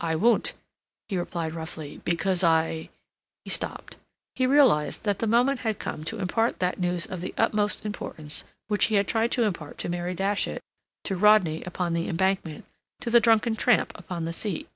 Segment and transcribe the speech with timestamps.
[0.00, 0.52] "I won't,"
[1.08, 2.90] he replied roughly, "because I—"
[3.46, 3.96] He stopped.
[4.36, 8.44] He realized that the moment had come to impart that news of the utmost importance
[8.68, 10.60] which he had tried to impart to Mary Datchet,
[11.04, 12.66] to Rodney upon the Embankment,
[13.00, 14.68] to the drunken tramp upon the seat.